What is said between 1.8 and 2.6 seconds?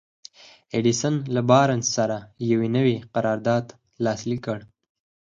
سره يو